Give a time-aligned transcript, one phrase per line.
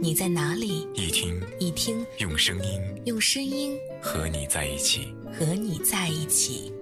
[0.00, 6.73] 你在哪里，一听一听，用声音，用声音和你在一起，和你在一起。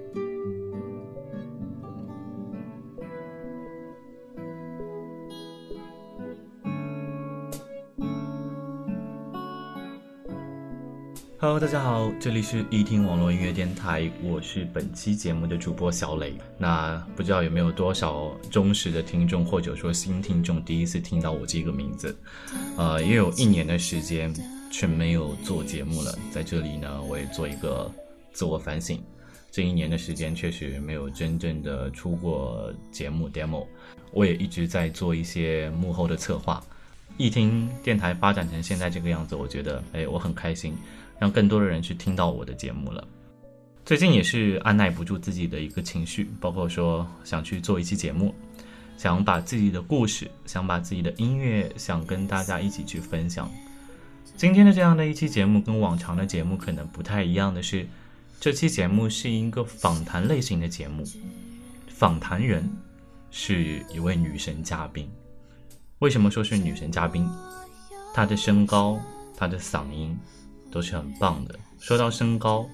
[11.42, 16.34] Hello，大家好，这里是一听网络音乐电台，我是本期节目的主播小磊。
[16.56, 22.16] 那不知道有没有多少忠实的听众或者说新听众第一次听到我这个名字？
[22.78, 24.32] 呃，也有一年的时间
[24.70, 27.90] 却没有做节目了，在这里呢，我也做一个
[28.32, 29.02] 自我反省。
[29.51, 33.66] 这一年的时间确实没有真正的出过节目 demo，
[34.13, 36.63] 我也一直在做一些幕后的策划。
[37.18, 40.74] 一听电台发展成现在这个样子，我觉得哎，我很开心。
[41.23, 43.06] 让更多的人去听到我的节目了。
[43.84, 48.34] 最近也是按耐不住自己的一个情绪，包括说想去做一期节目，
[48.96, 53.48] 想把自己的故事，想把自己的音乐，想跟大家一起去分享。
[54.37, 57.86] 今天的这样的一期节目跟往常的节目可能不太一样的是，
[58.40, 61.04] 这期节目是一个访谈类型的节目，
[61.86, 62.68] 访谈人
[63.30, 65.09] 是一位女神嘉宾。
[66.00, 67.31] 为什么说是女神嘉宾？
[68.12, 68.98] 她的身高，
[69.36, 70.19] 她的嗓音。
[70.72, 71.56] 都是很棒的。
[71.78, 72.69] 说到身高，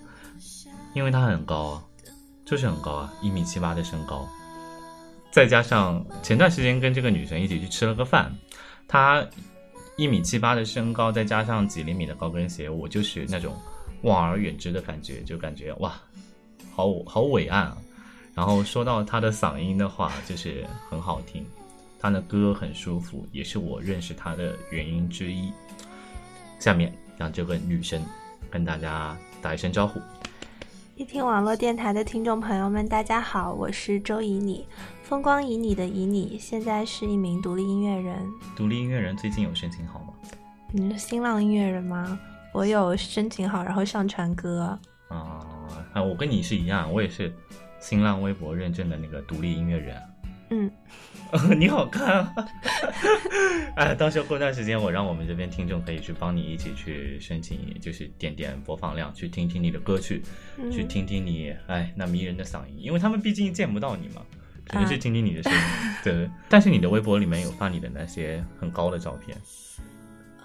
[0.95, 1.85] 因为他很高啊，
[2.45, 4.27] 就是很高啊，一米七八的身高。
[5.31, 8.35] 再加上前段时间跟这个女生一起去吃了个饭，
[8.87, 9.25] 她
[9.97, 13.55] 一米七八的身高，再加上几厘米的高跟鞋，我就是那种
[14.03, 16.01] 望而远之的感觉，就感觉哇，
[16.75, 17.77] 好好伟岸啊。
[18.35, 21.45] 然后说到她的嗓音的话，就是很好听，
[21.99, 25.53] 她的歌很舒服，也是我认识她的原因之一。
[26.59, 26.93] 下面。
[27.19, 28.01] 让这个女生
[28.49, 30.01] 跟大家打一声招呼。
[30.95, 34.67] 一听网络电台的听众朋友们，大家好，我是周以你，
[35.03, 38.27] 风光以你的以你，现在是一名独立音乐人。
[38.57, 40.15] 独立音乐人最近有申请好吗？
[40.73, 42.19] 你是新浪音乐人吗？
[42.53, 44.79] 我有申请好，然后上传歌。
[45.09, 45.45] 啊
[45.93, 47.33] 啊，我跟你是一样，我也是
[47.81, 50.01] 新浪微博认证的那个独立音乐人。
[50.51, 50.71] 嗯。
[51.59, 52.35] 你好看啊！
[53.77, 60.23] 哎，到时候过段时间，我让我们这边听众可以去帮你一起去申请，就是点点播放量，去听听你的歌曲，
[60.73, 64.23] 去听听你哎那迷人的嗓音，因为他们毕竟见不到你嘛，
[64.71, 65.59] 只能去听听你的声音。
[66.03, 69.37] 对，但是你的微博里面有发你的那些很高的照片。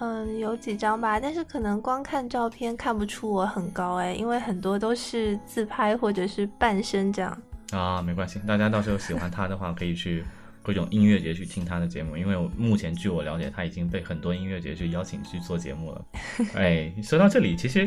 [0.00, 7.42] 嗯，有几张吧，但是可能光看照片看不出我很高哎，因为很多都是自拍或者是半身这样。
[7.74, 10.24] 啊，没关系，大家到时候喜欢他的话，可以去。
[10.66, 16.02] 各种音乐节去听他的节目，因为我目前据我了解，他已经被很多音乐节去邀请去做节目了。
[16.56, 17.86] 哎，说到这里，其实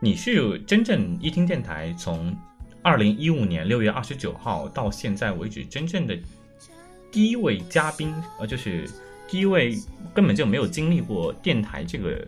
[0.00, 2.34] 你是真正一听电台从
[2.80, 6.18] 二零一五年六月二十九号到现在为止真正的
[7.12, 8.88] 第一位嘉宾，呃，就是
[9.28, 9.76] 第一位
[10.14, 12.26] 根本就没有经历过电台这个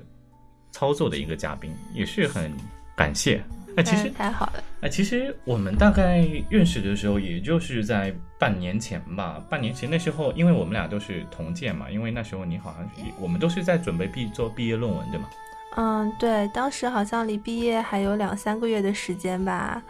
[0.72, 2.52] 操作的一个嘉宾，也是很
[2.94, 3.42] 感谢。
[3.76, 4.64] 哎，其实太好了。
[4.80, 9.42] 哎，其实我们大概认识的时候，也就是在半年前吧。
[9.48, 15.28] 半年前那时候，因为我们俩都是同届嘛，因为那时候你好像是我们都是在准备毕做毕业论文，对吗？
[15.76, 19.80] 嗯，对，当时好像离毕业还有两三个月的时间吧。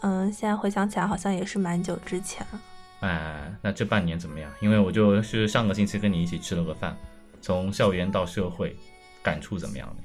[0.00, 2.60] 嗯，现在回想起来，好像也是蛮久之前了。
[3.00, 4.50] 哎，那这半年怎么样？
[4.60, 6.96] 因为我就是上个星期跟你一起吃了个饭，
[7.40, 8.76] 从校园到社会，
[9.22, 10.02] 感触怎么样呢？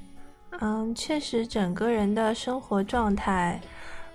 [0.61, 3.61] 嗯，确实，整个人的生活状态，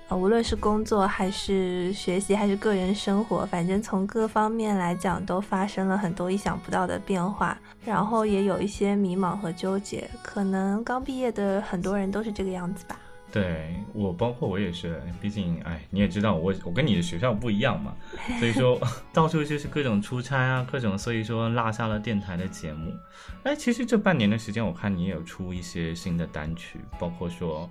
[0.09, 10.06] 呃，无论是工作还是学习还是个人生活，反正从各方面来讲，都发生了很多意想不到的变化，然后也有一些迷茫和纠结。
[10.22, 12.99] 可能刚毕业的很多人都是这个样子吧。
[13.34, 17.92] 对我，包括我也是，毕竟，哎，你也知道，我我跟你的学校不一样嘛，
[18.38, 18.81] 所以说
[19.12, 22.94] 到处就是各种出差啊，各种，所以说落下了电台的节目。
[23.42, 27.69] 哎，其实这半年的时间，我看你也有出一些新的单曲，包括说，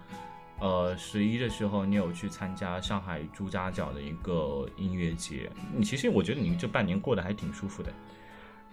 [0.60, 5.50] 呃，十一的时候你有去参加上海朱家角的一个音乐节。
[5.74, 7.90] 你其实我觉得你这半年过得还挺舒服的。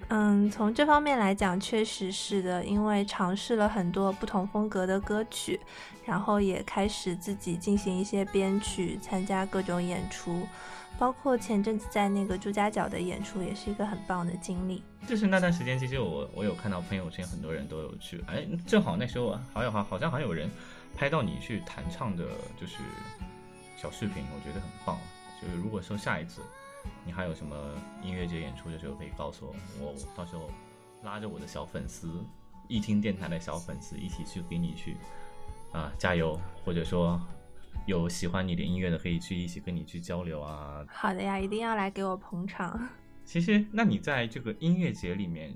[0.09, 5.61] 嗯，从这方面来讲，确实是的，因为尝试了很多不同风格的歌曲，
[6.05, 10.45] 然后也开始自己进行一些编曲，参加各种演出，
[10.99, 14.83] 包括前阵子在那个朱家角的演出，也是一个很棒的经历。
[15.07, 20.51] 就是那段时间，其实我我有看到朋友圈很多人都有去，哎，正好那时候好有好好像还有人
[20.97, 22.25] 拍到你去弹唱的，
[22.61, 22.79] 就是
[23.77, 24.99] 小视频，我觉得很棒。
[25.41, 26.41] 就是如果说下一次。
[27.05, 27.57] 你还有什么
[28.03, 30.51] 音乐节演出的时候可以告诉我，我到时候
[31.03, 32.23] 拉着我的小粉丝，
[32.69, 34.97] 一听电台的小粉丝一起去给你去
[35.73, 37.21] 啊加油，或者说
[37.87, 40.85] 有喜欢你的音乐的可以去一起跟你去交流啊。
[40.89, 42.89] 好的呀，一定要来给我捧场。
[43.25, 45.55] 其实，那你在这个音乐节里面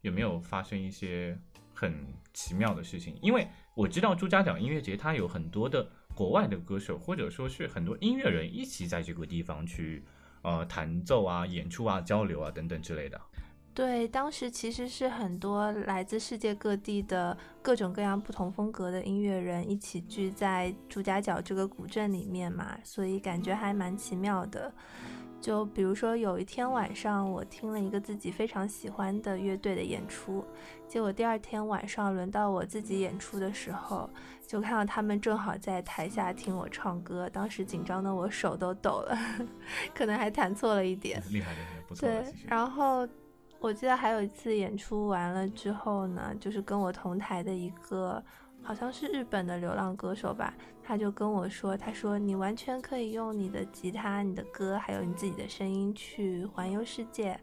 [0.00, 1.38] 有没有发生一些
[1.74, 3.16] 很奇妙的事情？
[3.20, 10.02] 因为我知道朱家角音乐节它有很多的国外的歌手，或者说是很多音乐人一起在这个地方去。
[10.42, 13.20] 呃，弹奏啊，演出啊，交流啊，等等之类的。
[13.72, 24.72] 对，当时其实是很多来自世界各地的各种各样不同风格的音乐人一起聚在朱家角这个古镇里面嘛，所以感觉还蛮奇妙的。
[25.40, 30.44] 就比如说有一天晚上，我听了一个自己非常喜欢的乐队的演出，
[30.86, 34.08] 结果第二天晚上轮到我自己演出的时候。
[34.46, 39.16] 就看到他们正好在台下听我唱歌，当时紧张的我手都抖了，
[39.94, 41.22] 可能还弹错了一点。
[41.30, 42.08] 厉害厉害，不错。
[42.08, 43.06] 对，然后
[43.60, 48.20] 我记得还有一次演出完了之后呢，就是跟我同台的一个
[48.62, 57.38] 好像是日本的流浪歌手吧，他就跟我说，他说你完全可以用你的吉他、你的歌，还有你自己的声音去环游世界。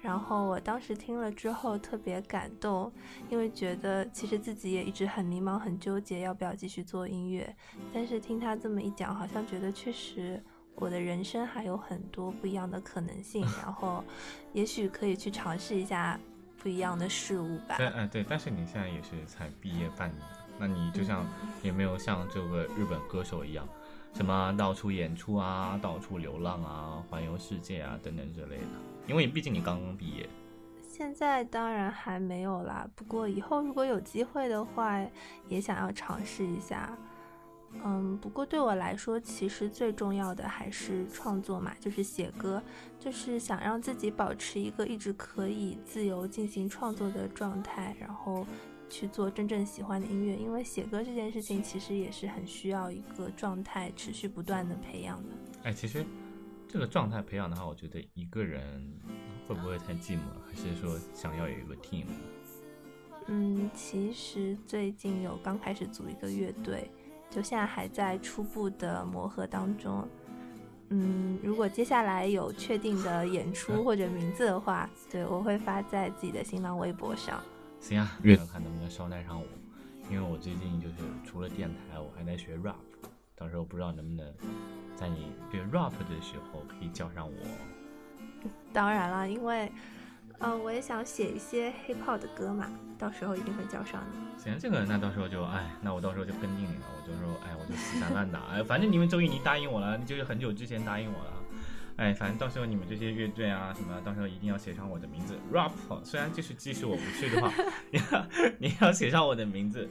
[0.00, 2.92] 然后我当时听了之后特别感动，
[3.28, 7.52] 因为觉得其实自己也一直很迷茫、很纠结要不要继续做音乐。
[7.92, 10.40] 但是听他这么一讲，好像觉得确实
[10.76, 14.04] 我的人生还有很多不一样的可能性， 然后
[14.52, 16.18] 也许可以去尝试一下
[16.62, 17.76] 不一样的事物吧。
[17.76, 18.22] 对，嗯，对。
[18.22, 20.22] 但是你现在也是才毕业半年，
[20.58, 21.24] 那你就像
[21.62, 23.66] 也没有像这个日本歌手一样，
[24.14, 28.64] 什么到处演出啊、到处流浪啊、环游世界啊等等之类的。
[29.06, 30.28] 因为毕竟你刚刚毕业，
[30.82, 32.88] 现在当然还没有啦。
[32.94, 35.00] 不过以后如果有机会的话，
[35.48, 36.96] 也想要尝试一下。
[37.84, 42.62] 嗯，不过对我来说，其实最重要的还是创作嘛，就是写歌，
[42.98, 48.46] 就是想让自己保持一个一直可以自由进行创作的状态，然后
[48.88, 50.36] 去做真正喜欢的音乐。
[50.36, 55.28] 因为写歌这件事情，其实也是很需要一个状态持续不断的培养的。
[55.64, 56.04] 哎，其实。
[56.70, 58.92] 这个状态培养的话，我觉得一个人
[59.46, 60.20] 会不会太寂寞？
[60.46, 62.04] 还是说想要有一个 team？
[63.26, 66.90] 嗯，其实最近有刚开始组一个乐队，
[67.30, 70.06] 就现在还在初步的磨合当中。
[70.90, 77.42] 嗯，如果接下来有确定的演出或者名字的话，对我会发在自己的新浪微博上。
[77.80, 79.46] 行啊，看看能不能捎带上我，
[80.10, 80.96] 因为我最近就是
[81.26, 82.74] 除了电台，我还在学 rap，
[83.34, 84.32] 到时候不知道能不能。
[84.96, 88.48] 在你学 rap 的时候，可以叫上我。
[88.72, 89.70] 当然了，因为，
[90.38, 94.42] 呃，我也想写一些 hip hop 的歌嘛，到时候一定会叫上你。
[94.42, 96.82] 行，这个那到时候就，哎，那我到时候就跟定你了。
[96.96, 101.32] 我就说，哎，我就死缠烂打，哎，反正你们周一你答应我了，就是很久之前答应我了。
[101.98, 105.36] 哎，反正到时候你们这些乐队啊什么，到时候一定要写上我的名字。
[105.52, 105.72] rap
[106.04, 107.52] 虽然就是即使我不去的话，
[107.90, 108.26] 你要
[108.58, 109.88] 你要写上我的名字。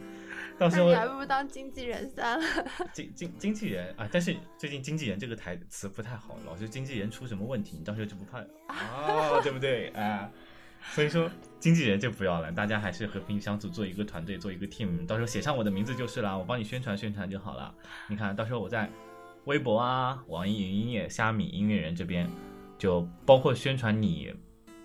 [0.57, 2.45] 到时候你还不如当经纪人算了。
[2.93, 8.39] 经经经纪人啊，但是最近经纪人这个台词不太好，老是经纪人出什么问题，你到时候就不怕
[8.69, 10.31] 哦，对不对啊？
[10.93, 15.05] 所以说经纪人就不要了，大家还是和平相处，做一个团队，做一个 team。
[15.05, 17.73] 到时候写上我的名字就是了，我帮你宣传宣传就好了。
[18.07, 18.89] 你看到时候我在
[19.47, 22.29] 微博啊、网易云音乐、虾米音乐人这边，
[22.77, 24.29] 就包括宣传你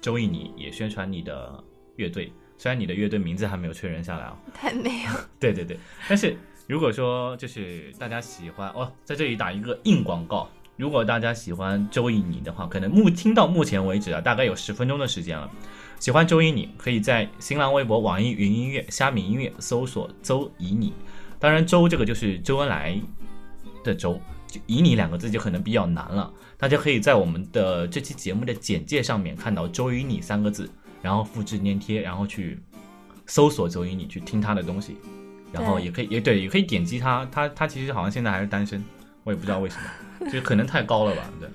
[0.00, 1.62] 周易，你也宣传你的
[1.96, 2.32] 乐队。
[2.56, 5.10] 虽然你的乐队名字还没有确认下来啊，太没有。
[5.40, 5.76] 对对对，
[6.08, 6.36] 但是
[6.68, 15.50] 如果说就是大家喜欢哦，在这里打一个硬广告，如果大家喜欢周易你的话，可能目听到目前为止啊，大概有十分钟的时间了。
[15.98, 20.92] 喜欢周易你，可以在新浪微博、网易云音乐、虾米音乐搜索“周以你”。
[21.40, 22.96] 当然，周这个就是周恩来
[23.82, 24.20] 的周，
[24.52, 26.32] 就以你两个字就可能比较难了。
[26.56, 30.70] 大家可以在我们的这期节目的简介上面看到“周以你”三个字。
[31.02, 32.62] 然后复制粘贴，然后去
[33.26, 34.96] 搜索周一你去听他的东西，
[35.50, 38.80] 然后也可以也对，也可以点击他，他他其实好像现在还是单身，
[39.24, 39.76] 我也不知道为什
[40.20, 41.48] 么，就可能太高了吧，对。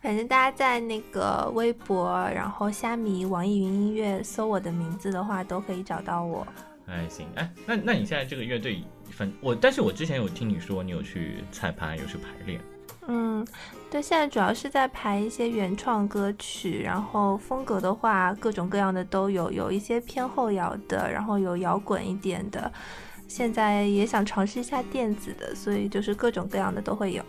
[0.00, 6.46] 反正大家在那个微博，然后虾米、网易云音乐搜我的名字的话，都可以找到我。
[6.86, 12.60] 哎，行，哎，那那你现在这个乐队，反我，但是我之前有听你说你有去彩排，有去排练。
[13.06, 13.46] 嗯，
[13.90, 22.72] 对，现在主要是在排一些原创歌曲，然后风格的话，各种各样的都有，有一些偏后摇的，然后有摇滚一点的，
[23.28, 27.22] 现在也想尝试一下电子的，所以就是各种各样的都会有。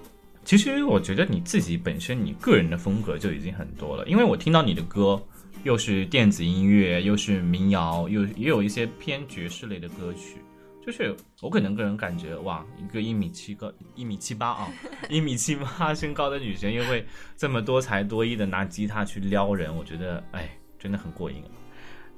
[0.45, 5.21] 其实我觉得你自己本身你个人的风格就已经很多了，因为我听到你的歌，
[5.63, 10.38] 又是电子音乐，又是民谣，又也有一些偏爵士类的歌曲。
[10.85, 14.67] 就是我可能个人感觉，哇，一个一米七高、一米七八啊，
[15.09, 17.03] 一米七八身高的女生，又会
[17.35, 20.47] 这么多才多艺的拿吉他去撩人，我觉得，哎，
[20.77, 21.41] 真的很过瘾。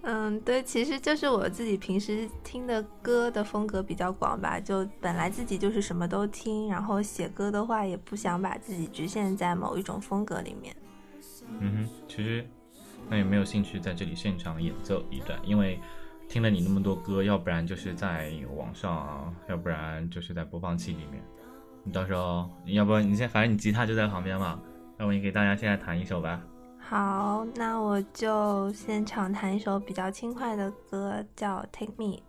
[0.01, 10.75] 嗯，对，其实就是我自己平时听的歌的风格比较广吧，就本来自己就是什么都听，然后写歌的话，也不想把自己局限在某一种风格里面。
[11.61, 12.45] 嗯哼，其实
[13.09, 15.39] 那有没有兴趣在这里现场演奏一段？
[15.43, 15.79] 因为。
[16.29, 21.23] 听了你那么多歌，要不然就是在网上，要不然就是在播放器里面。
[21.85, 24.59] 你到时候，要不然你先，反正你吉他就在旁边嘛，
[24.97, 26.43] 那我也给大家现在弹一首吧。
[26.77, 32.19] 好，那我就现场弹一首比较轻快的歌，叫《Take Me》。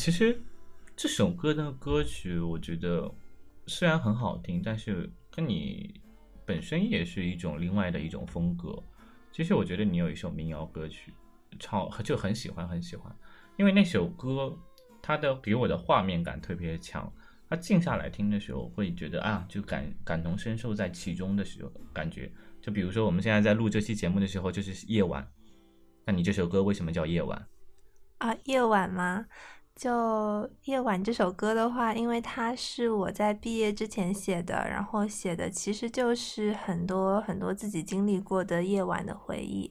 [0.00, 0.42] 其实
[0.96, 3.14] 这首歌的歌曲，我觉得
[3.66, 6.00] 虽然很好听，但是跟你
[6.46, 8.82] 本身也是一种另外的一种风格。
[9.30, 11.12] 其实我觉得你有一首民谣歌曲，
[11.58, 13.14] 超就很喜欢很喜欢，
[13.58, 14.58] 因为那首歌
[15.02, 17.12] 它的给我的画面感特别强。
[17.50, 22.32] 它静下来听的时候，会觉得啊，就感感同身受在其中的时候感觉。
[22.62, 25.30] 就比如说我们现在在录这期节目的时候，就是夜晚。
[26.06, 27.46] 那你这首歌为什么叫夜晚？
[28.16, 29.26] 啊，夜晚吗？
[29.80, 39.70] 就夜晚这首歌的话，因为它是我在毕业之前写的，然后写的其实就是很多很多自己经历过的夜晚的回忆，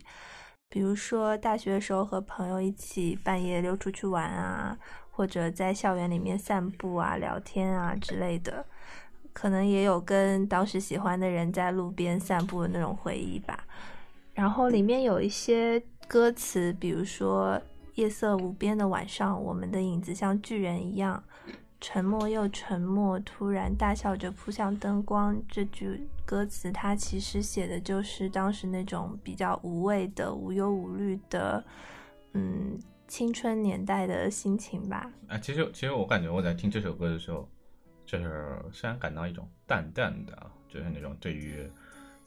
[0.67, 4.75] 比如说大学的时候和朋友一起半夜溜出去玩啊，
[5.11, 8.65] 或者在校园里面散步啊、聊天啊之类的，
[9.31, 13.63] 可能也有跟当时喜欢的人在路边散步的那种回忆吧。
[14.33, 17.61] 然后里面有一些歌词，比如说。
[17.99, 21.21] 夜色无边的晚上，我们的影子像巨人一样
[21.81, 25.37] 沉默又沉默，突然大笑着扑向灯光。
[25.49, 31.61] 这句歌词，它其实写的就是当时那种比较无畏的、无忧无虑的，
[32.31, 35.11] 嗯，青春年代的心情吧。
[35.27, 37.49] 啊，其实其实我感觉我在听这首歌的时候，
[38.05, 41.69] 就是虽然感到一种淡淡的，就是那种对于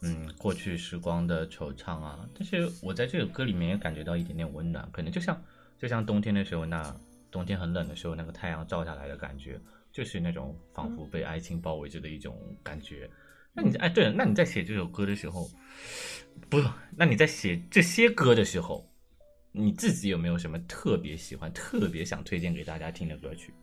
[0.01, 5.35] 嗯过去时光的惆怅啊，但是我在这首歌里面也感觉到一点点温暖，可能就像。
[5.83, 6.95] 就像冬天的时候，那
[7.29, 9.59] 冬天很冷的时候，那个太阳照下来的感觉，
[9.91, 13.09] 就是那种仿佛被爱情包围着的一种感觉。
[13.51, 15.45] 那你哎，对了，那你在写这首歌的时候，
[16.49, 16.57] 不，
[16.95, 18.89] 那你在写这些歌的时候，
[19.51, 23.53] 你自己有没有什么特别喜欢、特别想推荐给大家听的歌曲？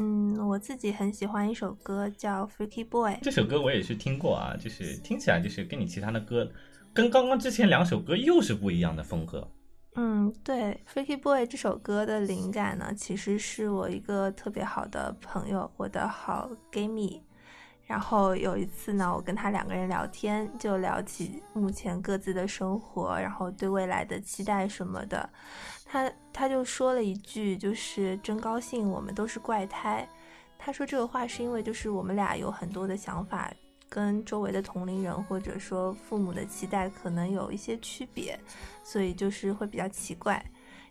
[0.00, 6.50] 嗯，我自己很喜欢一首歌叫《Freaky Boy》，这首歌我也是听过啊，就是听起来就是跟你其他的歌，
[6.92, 9.48] 跟刚刚之前两首歌又是不一样的风格。
[9.94, 17.22] 嗯，对，《Freaky Boy》这首歌的灵感呢，其实是我一个特别好的朋友，我的好 gay 蜜。
[17.84, 25.28] 然后有一次呢，我跟他两个人聊天，就聊起目前各自的生活，然后对未来的期待什么的。
[25.84, 30.08] 他他就说了一句，就是真高兴，我们都是怪胎。
[30.56, 33.52] 他说这个话是因为就是我们俩有很多的想法。
[33.94, 38.40] 跟周围的同龄人或者说父母的期待可能有一些区别，
[38.82, 40.42] 所以就是会比较奇怪。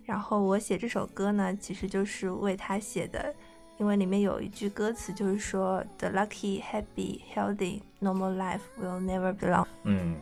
[0.05, 3.33] 然后我写这首歌呢，其实就是为他写的，
[3.79, 10.15] 因为里面有一句歌词就是说：“The lucky, happy, healthy, normal life will never belong。”嗯，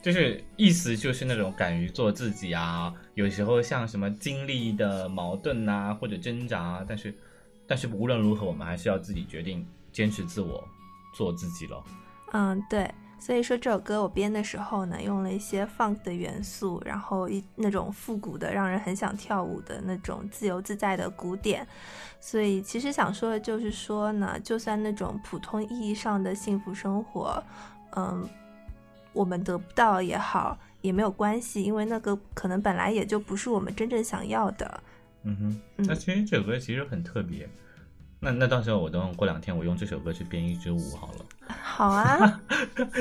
[0.00, 7.14] 就是意思就是那种敢于做自己啊，有时候像什么经历的矛盾啊或者挣扎啊，但是
[7.66, 10.66] 但是无论如何，我们还是要自己决定坚持自我，
[11.14, 11.84] 做自己了。
[12.32, 12.90] 嗯，对。
[13.18, 21.66] 所以说这首歌我编的时候呢，用了一些 funk 的元素，然后一那种复古的，让人很想跳舞的那种自由自在的鼓点。
[22.20, 27.42] 所以其实想说的就是说呢，就算那种普通意义上的幸福生活，
[27.96, 28.28] 嗯，
[29.12, 34.82] 我们得不到也好，也没有关系，因为那个可能本来也就不是我们真正想要的。
[35.24, 37.48] 嗯哼，那其实这首歌其实很特别。
[38.18, 41.26] 那那到时候我等过两天，我用这首歌去编一支舞好了。
[41.62, 42.40] 好啊，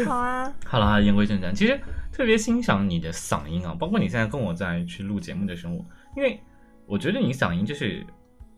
[0.05, 0.53] 好啊。
[0.65, 1.79] 好了，言归正传，其实
[2.11, 5.73] 特别欣赏你的嗓音啊，包括你现在跟我在去录节目的时候，
[6.15, 6.39] 因为
[6.85, 8.05] 我觉得你嗓音就是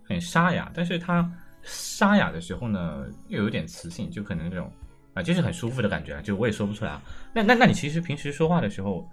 [0.03, 4.71] 很沙哑，但是它沙哑的时候呢，又有点磁性，就可能那种
[5.13, 7.01] 啊，就是很舒服的感觉，就我也说不出来啊。
[7.33, 9.07] 那那那你其实平时说话的时候，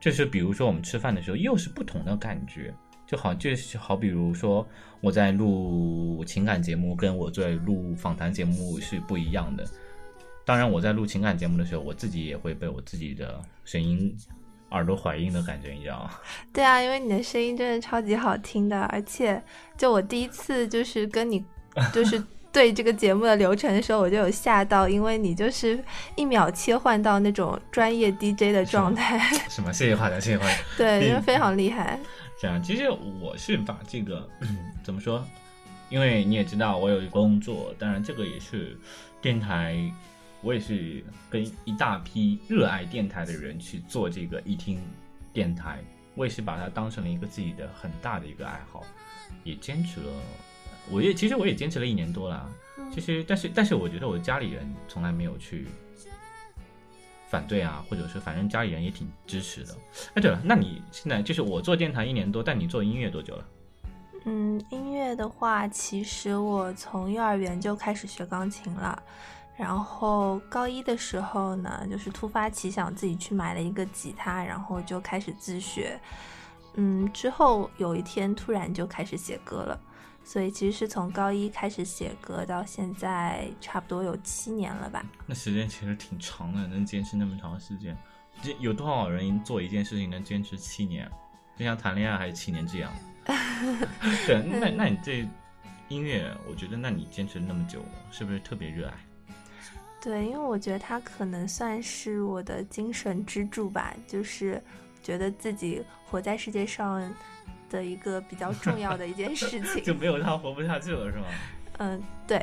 [0.00, 2.74] 就是比如说我们吃饭的时候，又是不同的感觉。
[3.10, 4.64] 就好，就是好，比如说
[5.00, 9.66] 我在录情感节目，跟我在录访谈节目是不一样的。
[10.44, 14.16] 当然，我在录情感节目的时候，我自己也会被我自己的声音
[14.70, 16.10] 耳朵怀孕的感觉，你知道吗？
[16.52, 19.42] 对啊，因为你的声音真的超级好听的，而且
[19.76, 21.44] 就我第一次就是跟你
[21.92, 25.82] 就是对这个节目的流程的时候，我就有吓到，因为你就是
[26.14, 29.18] 一秒切换到那种专业 DJ 的状态。
[29.48, 29.72] 什么？
[29.72, 30.56] 谢谢夸奖，谢谢夸奖。
[30.76, 31.98] 对，因为非常厉害。
[32.40, 34.26] 这样，其实我是把这个
[34.82, 35.22] 怎么说？
[35.90, 38.78] 因为你也知道，我有一工作，当然这个也是
[39.20, 39.78] 电台，
[40.40, 44.80] 我也是跟一大批热爱电台的人去做这个一听
[45.34, 48.86] 电台，我也是把它当成了一个自己的很大的一个爱好，
[49.44, 50.10] 也坚持了，
[50.90, 52.50] 我也其实我也坚持了一年多了。
[52.90, 55.66] 其实，但是但是，我觉得我家里人从来没有去。
[57.30, 59.72] 反对啊，或者是反正家里人也挺支持的。
[60.14, 63.44] 哎，对了，那你现在就是我做电台一年多，但你做音乐多久了？
[64.24, 69.00] 嗯，音乐的话，其实我从幼儿园就开始学钢琴了，
[69.56, 75.98] 然后高一的时候呢，就是突发奇想自己去买了一个吉他，然后就开始自学。
[76.74, 79.80] 嗯，之后有一天突然就开始写歌了。
[80.22, 85.04] 所以其实是从高一开始写歌，到现在差不多有七年了吧。
[85.26, 87.96] 那时间其实挺长的，能坚持那么长时间，
[88.42, 91.10] 这有多少人做一件事情能坚持七年？
[91.56, 92.92] 就像谈恋爱还是七年这样？
[94.26, 95.28] 对，那那你这
[95.88, 98.94] 音乐，我觉得那你坚持那么久，是不是特别热爱？
[100.00, 104.62] 对，因为我觉得它可能算是我的精神支柱吧，就是
[105.02, 107.12] 觉得自己活在世界上。
[107.70, 111.24] 的一个比较重要的一件事情，就没有他活不下去了，是吗？
[111.78, 112.36] 嗯，对。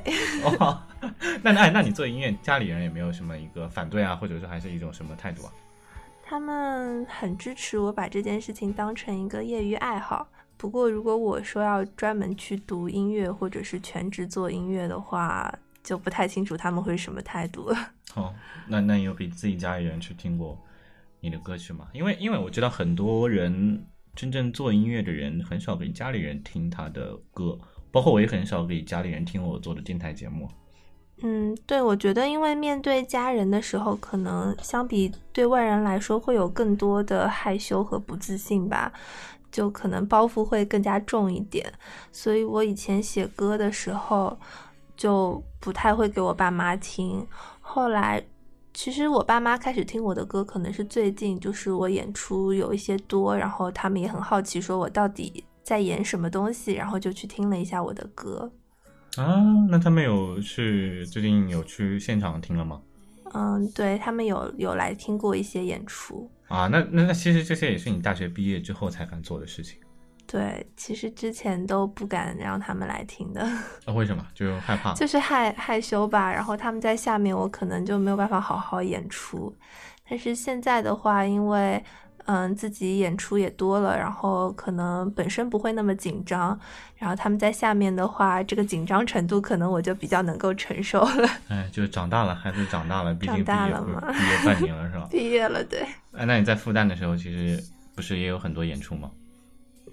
[0.44, 0.82] 哦，
[1.44, 5.54] 那那那你做音乐，家里人也没有什么一个反对啊，或者说还是一种什么态度啊？
[6.24, 10.28] 他们很支持我把这件事情当成一个业余爱好。
[10.58, 17.78] 不过如果我说要专门去读音乐，或者是全职做音乐的话，就不太清楚他们会什么态度了。
[18.16, 18.34] 哦，
[18.68, 20.58] 那那你有比自己家里人去听过
[21.20, 21.88] 你的歌曲吗？
[21.94, 23.86] 因为因为我知道很多人。
[24.18, 27.56] 真正做音乐的人很少给家里人听他的歌，
[27.92, 30.50] 包括我也很少给家里人听我做的电台节目。
[31.22, 38.92] 嗯，对，我觉得因为面对家人的时候，可能相比对外人来说会有更多的害羞和不自信吧，
[39.52, 41.72] 就可能包袱会更加重一点。
[42.12, 44.36] 所以我以前写歌的时候
[44.96, 47.24] 就不太会给我爸妈听，
[47.62, 48.24] 后来。
[48.78, 58.52] 其实我爸妈开始听我的歌，可能是最近，就是我演出有一些多，然后他们也很好奇，说我到底在演什么东西，然后就去听了一下我的歌。
[59.16, 62.80] 啊，那他们有去最近有去现场听了吗？
[63.34, 66.30] 嗯，对他们有有来听过一些演出。
[66.48, 69.80] 啊，那那那其实这些也是你大学毕业之后才敢做的事情。
[70.28, 73.48] 对，其实之前都不敢让他们来听的。
[73.86, 74.24] 那为什么？
[74.36, 74.94] 就害怕？
[74.94, 76.30] 就是害害羞吧。
[76.32, 79.56] 然后他们在下面，我可能就没有办法好好演出。
[80.10, 81.82] 但是现在的话，因为
[82.26, 86.60] 嗯自己演出也多了，然后可能本身不会那么紧张。
[86.98, 91.30] 然后他们在下面的话，这个紧张程度可能我就比较能够承受了。
[91.48, 95.08] 哎，就长大了，孩子长大了，毕竟毕业了嘛，毕业半年了是吧？
[95.12, 95.88] 毕业了，对。
[96.12, 97.64] 哎，那你在复旦的时候，其实
[97.96, 99.10] 不是也有很多演出吗？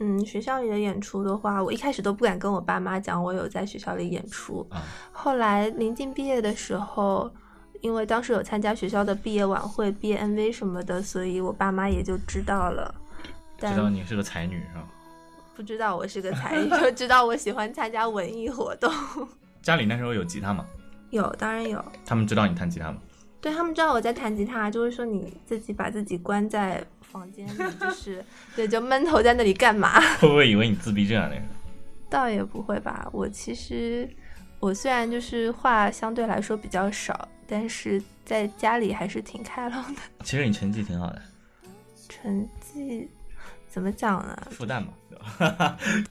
[0.01, 4.67] 嗯，学校里的演出的话，我一开始都不敢跟我爸妈讲我有在学校里演出。
[5.13, 7.31] 后来临近毕业的时候，
[7.81, 12.95] 因为当时有参加学校的毕业晚会、毕业 MV 什么的，所以我爸妈也就知道了。
[13.59, 14.89] 知道你是个才女是吧？
[15.57, 18.93] 不知道我是个才女， 就知道我喜欢参加文艺活动。
[19.63, 20.67] 家里那时候有吉他吗？
[21.11, 21.83] 有，当然有。
[22.05, 22.99] 他们知道你弹吉他吗？
[23.45, 28.25] 对他们知道我在弹吉他，就会说你自己把自己关在房间里，就是
[28.57, 30.01] 对，就闷头在那里干嘛？
[30.17, 31.29] 会不会以为你自闭症啊？
[31.31, 31.43] 那个？
[32.09, 33.07] 倒也不会吧。
[33.13, 34.09] 我其实，
[34.61, 40.01] 我虽然就是话相对来说比较少，但是在家里还是挺开朗的。
[40.25, 41.21] 其实你成绩挺好的。
[42.09, 43.11] 成绩
[43.75, 44.39] 怎么讲呢？
[44.53, 44.87] 复旦嘛。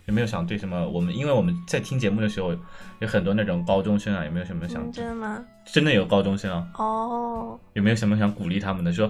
[0.05, 0.85] 有 没有想对什么？
[0.89, 2.53] 我们因为我们在听节目的时候，
[2.99, 4.91] 有很多那种高中生啊，有没有什么想？
[4.91, 5.41] 真的吗？
[5.65, 6.67] 真的有高中生啊？
[6.77, 7.57] 哦。
[7.71, 8.91] 有没有什么想鼓励他们的？
[8.91, 9.09] 说，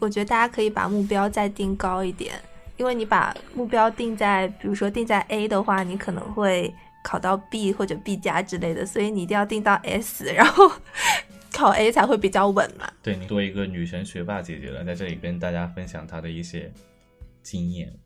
[0.00, 2.34] 我觉得大家可以把目标再定高一点，
[2.78, 10.68] 因为你把目标定在，比如说定在 A 的话，你可能会考到 B 或者 B 加之类的，所以你一定要定到 S，然后
[11.54, 12.90] 考 A 才会比较稳嘛。
[13.02, 16.72] 对你作为一个女神学霸姐姐了，在这里跟大家分享她的一些
[17.44, 17.96] 经验。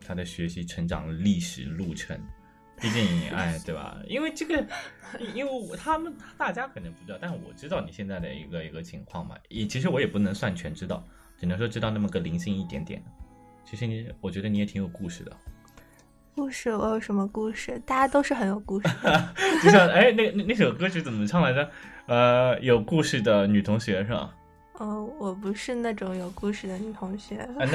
[0.00, 2.18] 他的学习成长历史路程，
[2.80, 3.98] 毕竟哎，对吧？
[4.08, 4.66] 因为这个，
[5.34, 9.36] 因为我他们大家可能不知道，但是我知道你现在的一个一个情况嘛。
[9.50, 13.04] 也其实我也不能算全知道，只能说知道那么个零星一点点。
[13.66, 15.36] 其实你，我觉得你也挺有故事的。
[16.34, 16.70] 故事？
[16.74, 17.78] 我有什么故事？
[17.84, 18.88] 大家都是很有故事。
[19.62, 21.70] 就像哎，那那那首歌曲怎么唱来着？
[22.06, 24.34] 呃，有故事的女同学是吧？
[24.78, 27.48] 哦，我不是那种有故事的女同学。
[27.58, 27.66] 那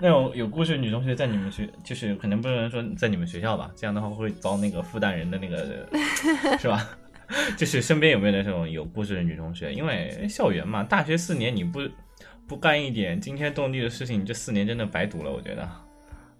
[0.00, 5.88] 那种有故事的女同学在你们学，就是可能不能说在你们学校吧，这样的话会遭那个复旦人的那个，
[6.58, 6.88] 是吧？
[7.56, 9.72] 就是身边有没有那种有故事的女同学？
[9.72, 11.80] 因为校园嘛，大学四年你不
[12.46, 15.30] 不干一点惊天动地的事情，你这四年真的白读了。
[15.30, 15.68] 我觉得，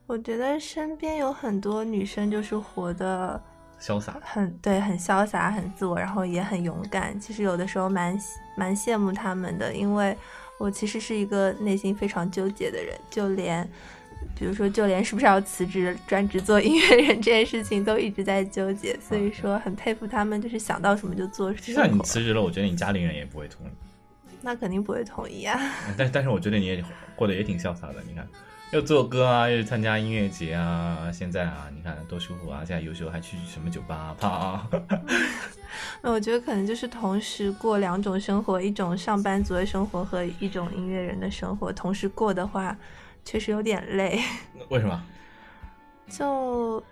[0.07, 3.41] 我觉得身边有很多女生就是活的。
[3.85, 7.21] 潇洒，很对，很潇洒，很自我，然后也很勇敢。
[7.21, 8.19] 其实有的时候蛮
[8.57, 10.17] 蛮羡慕他们的，因为
[10.59, 13.63] 我其实是一个内心非常纠结的人，就连，
[14.35, 18.99] 比如说，就连是不是要辞职专职做音乐人这件事情都一直在纠结。
[18.99, 21.67] 所以说，很佩服他们，就是想到什么就做什么。
[21.67, 23.71] 就算你辞职了，我觉得你家里人也不会同意。
[24.41, 25.61] 那肯定不会同意啊。
[25.99, 26.83] 但但是我觉得你也
[27.15, 28.27] 过得也挺潇洒的，你看。
[28.73, 32.65] 又做歌啊，又参加音乐节啊，现在啊，你看多舒服啊！
[32.67, 34.69] 现在有时候还去什么酒吧啊。
[36.03, 42.77] 那我觉得可能就是同时过两种生活，一种上班族的生活和一种音乐人的生活，同时过的话，
[43.25, 44.21] 确实有点累。
[44.71, 45.01] 为什么？
[46.09, 46.83] 就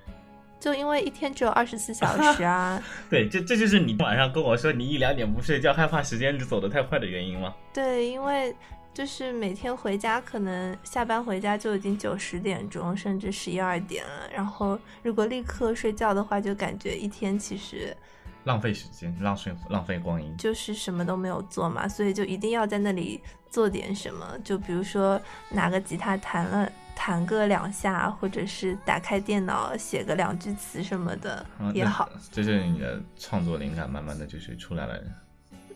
[0.61, 2.81] 就因为一天只有二十四小时啊。
[3.11, 7.53] 对，这这就是你晚上跟我说你一两点不睡觉，害怕时间走得太快的原因吗？
[7.75, 8.55] 对，因为。
[8.95, 14.29] 就是每天回家，可能下班回家就已经九十点钟，甚至十一二点了。
[14.31, 17.97] 然后如果立刻睡觉的话，就感觉一天其实
[18.45, 21.89] 浪费时间，浪费浪费光阴，就是什么都没有做嘛。
[21.89, 32.07] 所以就一定要在那里做点什么，就比如说拿个吉他弹了弹个两下，或者是打开电脑写个两句词什么的也好。
[32.31, 35.03] 这是你的创作灵感，慢慢的就是出来了。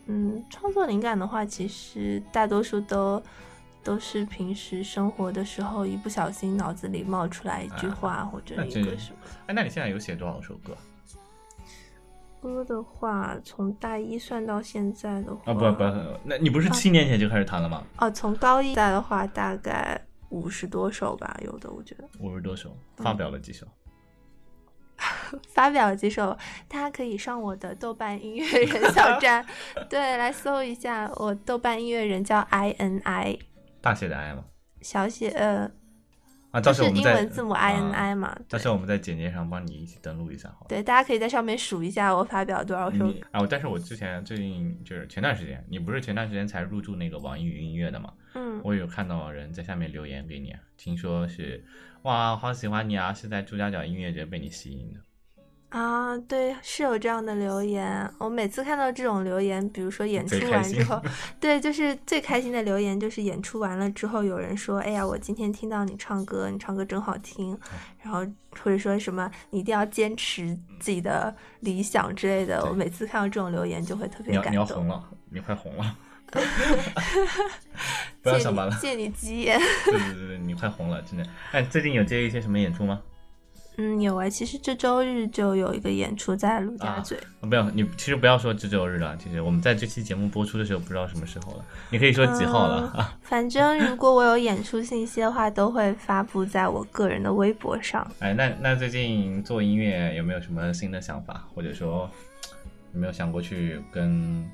[0.06, 3.22] 嗯，创作灵感的话，其实大多数都
[3.82, 9.18] 都是平时生活的时候，一不小心脑子里冒出来一句话或者一个什么。
[9.46, 10.76] 哎，那你现在有写多少首歌？
[12.40, 15.84] 歌的话，从大一算到现在的话，啊不不，
[16.22, 17.82] 那你不是七年前就开始弹了吗？
[17.98, 22.04] 哦，从高一在的话，大概五十多首吧，有的我觉得。
[22.20, 23.66] 五十多首，发表了几首？
[25.52, 26.36] 发表几首，
[26.68, 29.44] 大家可以上我的豆瓣音乐人小站，
[29.88, 33.38] 对，来搜一下我豆瓣音乐人叫 I N I，
[33.80, 34.44] 大写的 I 吗？
[34.82, 35.70] 小写呃，
[36.56, 40.64] 啊，到时候我们英文字母 I N I 嘛，到时候我们在简介上帮你一起登录一下，好。
[40.66, 43.12] 对，大家可以在上面数一下我发表多少首。
[43.30, 48.10] 啊，但是我之前最近就是前段时间，你不是前段时间才入驻那个网易云音乐的嘛？
[48.32, 51.62] 嗯，我有看到人在下面留言给你，听说是
[52.04, 55.00] 哇，好喜欢你啊，是在朱家角音乐节被你吸引的。
[55.70, 58.08] 啊，对，是有这样的留言。
[58.18, 61.02] 我每次看到这种留言，比如说演出完之后，
[61.40, 67.58] 对，就是最开心的留言，就是演出完了之后，有人说：“哎呀，我今天听到你唱歌，你唱歌真好听。”
[68.02, 68.24] 然后
[68.62, 72.64] 或者说什么“你一定要坚持自己的理想”之类的。
[72.64, 74.52] 我每次看到这种留言，就会特别感动。
[74.52, 75.96] 你要红了，你快红了！
[78.22, 79.58] 不要上班了，借你吉言。
[79.84, 81.26] 对对对对，你快红了，真的。
[81.52, 83.00] 哎，最近有接一些什么演出吗？
[83.78, 87.18] 嗯，有哎，其实这周日就有一个演出在陆家嘴。
[87.40, 93.14] 不要，你其实不要说这周日了，其实我们在这期节目播出的时候不知道什么时候了，你可以说几号了啊？
[93.22, 98.06] 反正如果我有演出信息的话，都会发布在我个人的微博上。
[98.20, 102.10] 哎，那那最近做音乐有没有什么新的想法，或者说
[102.94, 104.48] 有没有想过去跟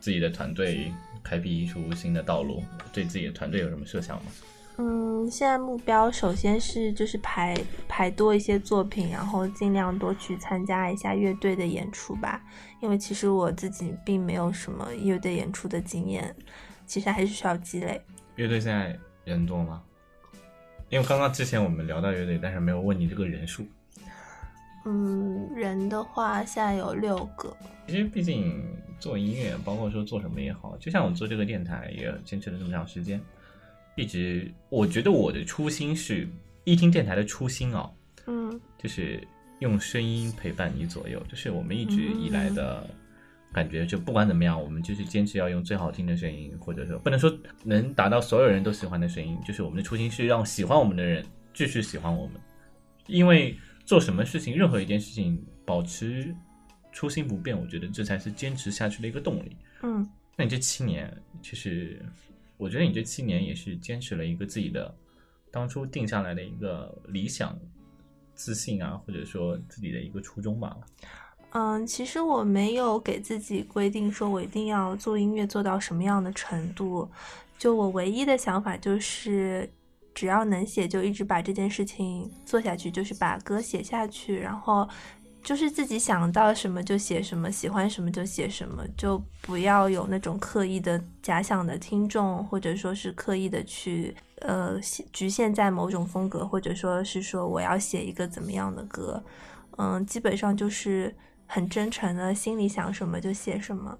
[0.00, 0.90] 自己的团队
[1.22, 2.62] 开辟一出新的道路？
[2.92, 4.32] 对自己的团队有什么设想吗？
[4.78, 7.54] 嗯，现在目标首先是就是排
[7.86, 12.42] 排多一些作品，然后尽量多去参加一下乐队的演出吧。
[12.80, 16.34] 因为其实我自己并没有什么乐队演出的经验，
[16.86, 18.00] 其实还是需要积累。
[18.36, 19.82] 乐队现在人多吗？
[20.88, 23.64] 因为刚刚之前我们聊到乐队，但是没有问你这个人数。
[24.84, 27.54] 嗯，人的话现在有六个。
[27.86, 28.64] 其实毕竟
[28.98, 33.20] 做音乐，包括说做什么也好，就像我做这个电台也坚持了这么长时间。
[33.94, 36.26] 一直，我觉得我的初心是
[36.64, 37.90] 一听电台的初心啊，
[38.26, 39.22] 嗯，就是
[39.58, 42.88] 用声音陪伴你左右，就是我们一直以来的
[43.52, 43.84] 感觉。
[43.84, 47.30] 就不管怎么样，我们就是坚持要用最好听的声音，或者说不能说
[47.64, 52.36] 能达到所有人都喜欢的声音，就是我们的初心是让喜欢我们的人继续喜欢我们。
[53.08, 56.34] 因为做什么事情，任何一件事情，保持
[56.92, 59.54] 初心不变，我觉得这才是坚持下去的一个动力。
[59.82, 62.00] 嗯，那你这七年其实。
[62.56, 64.94] 我觉得你这七年也是坚持了一个自己的
[65.50, 67.58] 当初定下来的一个理想、
[68.34, 70.76] 自信啊，或者说自己的一个初衷吧。
[71.50, 77.10] 嗯，其实我没有给自己规定说我一定要做音乐做到什么样的程度，
[77.58, 79.68] 就我唯一的想法就是，
[80.14, 84.88] 只要能写，就一直把这件事情做下去，就是把歌写下去，然后。
[85.42, 94.78] 就是自己想到什么就写什么，喜欢什么就写什么，就不要有那种刻意的假想的听众，或者说是刻意的去呃
[95.12, 99.22] 局限在某种风格，或者说是说我要写一个怎么样的歌，
[99.78, 101.14] 嗯，基本上就是
[101.46, 103.98] 很真诚的，心里想什么就写什么。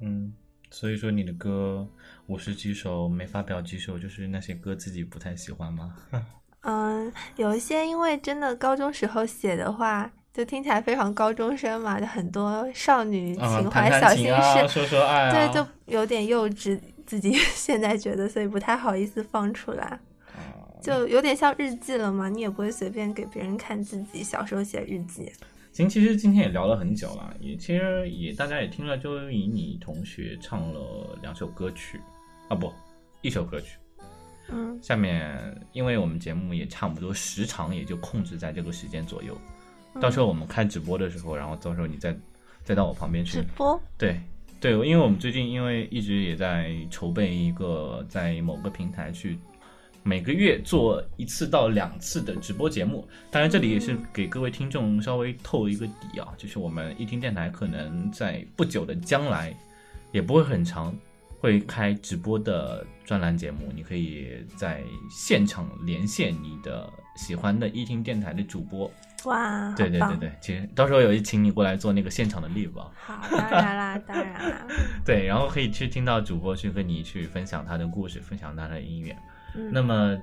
[0.00, 0.32] 嗯，
[0.70, 1.86] 所以说你的歌
[2.26, 5.94] 五十几首没发表几首，就是那些歌自己不太喜欢吗？
[6.62, 10.10] 嗯，有一些因为真的高中时候写的话。
[10.32, 16.78] 就听起来非常高中生嘛，就很多少女情怀、小心事，说说爱，对，就有点幼稚。
[17.04, 19.98] 自己 现在觉得，所以不太好意思放出来，
[20.80, 22.28] 就有点像日记了嘛。
[22.28, 25.32] 你也不会随便给别人看自己小时候写日记。
[25.72, 32.00] 行，其实今天也聊了很久了，也其实也大家也听了周以你同学唱了两首歌曲，
[32.48, 32.72] 啊不，
[33.22, 33.76] 一首歌曲。
[34.48, 39.36] 嗯，下面因为我们节目也差不多时长也就控制在这个时间左右。
[39.98, 42.14] 到时候我们开直播的时候，然后到时候你再
[42.62, 43.80] 再到我旁边去直播。
[43.96, 44.20] 对
[44.60, 49.38] 对，因为我们最近因为一直也在筹备一个在某个平台去
[50.02, 53.08] 每个月做一次到两次的直播节目。
[53.30, 59.56] 当然，这里也是给各位听众稍微透一个底啊，就是我们一听电台可能在不久的将来
[60.12, 60.94] 也不会很长，
[61.40, 63.72] 会开直播的专栏节目。
[63.74, 68.88] 你可以在现场连线你的喜欢的一听电台的主播。
[69.24, 72.90] 哇，对对对对，其实到时候有一请你过来做那个现场的 live 啊。
[72.94, 74.66] 好，当然啦，当然啦。
[75.04, 79.16] 对，然后可以去听到主播去跟你去分享他的故事，分享他的音乐。
[79.54, 79.70] 嗯。
[79.72, 80.16] 那么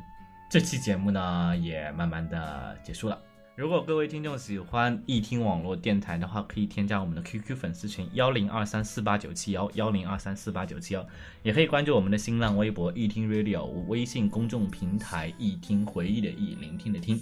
[0.49, 3.19] 这期节目呢，也慢慢的结束了。
[3.57, 11.03] 如果各位听众喜欢易听网络电台的话，可以添加我们的 QQ 粉丝群幺零二三四八九七幺幺零二三四八九七幺，
[11.41, 17.19] 也可以关注我们的新浪微博易听 Radio，微信公众平台易听回忆的易，聆听的听。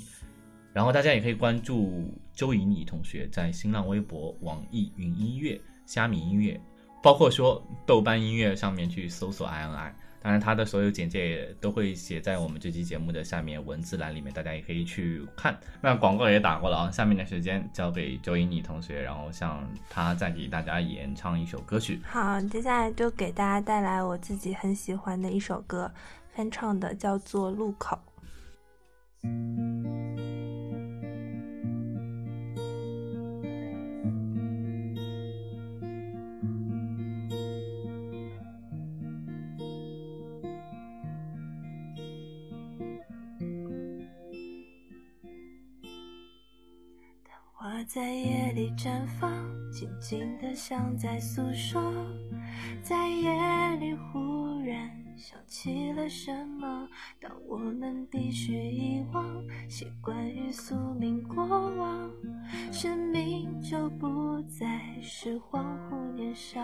[0.73, 6.59] 然后大家也可以关注周以你同学在新浪微博、网易云音乐、虾米音乐，
[7.01, 9.93] 包括说豆瓣音乐上面去搜索 INI。
[10.25, 15.55] 当然，他的所有简介也都会写在我们这期节目的下面文字栏里面，大家也可以去看。
[15.79, 22.01] 那广告也打过了啊，下面的时间交给周英妮同学，然后向他再给大家演唱一首歌曲。
[22.07, 25.91] 好，接下来就给大家带来我自己很喜欢的一首歌，
[26.33, 27.95] 翻唱的叫做《路口》。
[48.77, 49.31] 绽放，
[49.71, 51.93] 静静的像在诉说。
[52.81, 56.87] 在夜里忽然想起了什么，
[57.19, 59.25] 当我们必须遗忘，
[59.69, 62.11] 习惯于宿命过往，
[62.71, 66.61] 生命就不再是恍惚年少。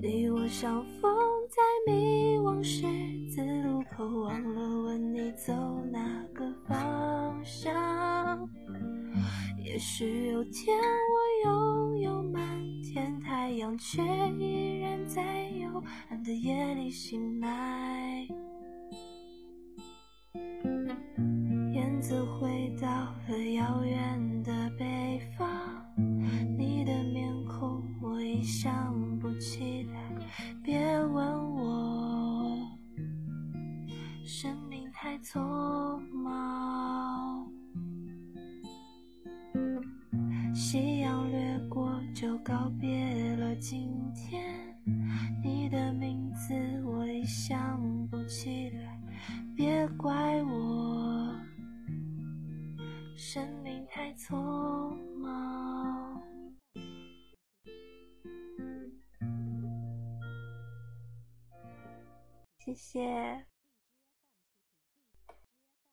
[0.00, 1.10] 你我相逢
[1.48, 2.82] 在迷惘十
[3.28, 5.52] 字路口，忘了问你走
[5.90, 8.48] 哪个方向。
[9.58, 12.42] 也许有天我拥有满
[12.82, 14.02] 天太阳，却
[14.38, 18.26] 依然在幽暗的夜里醒来。
[21.74, 22.88] 燕子回到
[23.28, 24.27] 了遥远